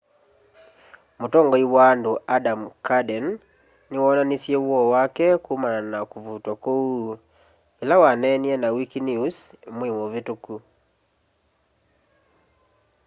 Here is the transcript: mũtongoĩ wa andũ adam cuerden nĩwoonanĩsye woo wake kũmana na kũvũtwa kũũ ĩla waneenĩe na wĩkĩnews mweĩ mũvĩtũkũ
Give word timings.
mũtongoĩ 1.19 1.63
wa 1.73 1.83
andũ 1.91 2.13
adam 2.35 2.59
cuerden 2.85 3.25
nĩwoonanĩsye 3.89 4.55
woo 4.67 4.85
wake 4.93 5.27
kũmana 5.45 5.79
na 5.91 5.99
kũvũtwa 6.11 6.53
kũũ 6.63 6.95
ĩla 7.81 7.95
waneenĩe 8.03 8.53
na 8.63 8.67
wĩkĩnews 8.77 9.37
mweĩ 9.77 9.91
mũvĩtũkũ 9.99 10.55